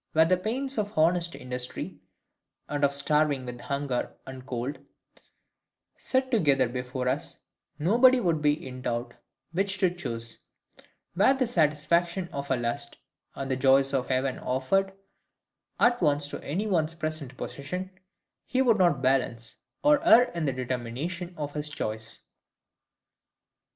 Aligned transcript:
Were 0.15 0.25
the 0.25 0.35
pains 0.35 0.79
of 0.79 0.97
honest 0.97 1.35
industry, 1.35 1.99
and 2.67 2.83
of 2.83 2.91
starving 2.91 3.45
with 3.45 3.61
hunger 3.61 4.15
and 4.25 4.43
cold 4.47 4.79
set 5.95 6.31
together 6.31 6.67
before 6.67 7.07
us, 7.07 7.43
nobody 7.77 8.19
would 8.19 8.41
be 8.41 8.67
in 8.67 8.81
doubt 8.81 9.13
which 9.51 9.77
to 9.77 9.93
choose: 9.93 10.43
were 11.15 11.35
the 11.35 11.45
satisfaction 11.45 12.29
of 12.33 12.49
a 12.49 12.55
lust 12.55 12.97
and 13.35 13.51
the 13.51 13.55
joys 13.55 13.93
of 13.93 14.07
heaven 14.07 14.39
offered 14.39 14.91
at 15.79 16.01
once 16.01 16.27
to 16.29 16.43
any 16.43 16.65
one's 16.65 16.95
present 16.95 17.37
possession, 17.37 17.91
he 18.47 18.59
would 18.63 18.79
not 18.79 19.03
balance, 19.03 19.57
or 19.83 20.03
err 20.03 20.31
in 20.31 20.45
the 20.45 20.51
determination 20.53 21.35
of 21.37 21.53
his 21.53 21.69
choice. 21.69 22.21